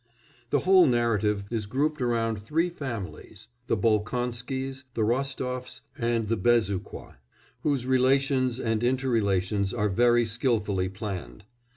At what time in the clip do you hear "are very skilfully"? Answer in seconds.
9.75-10.89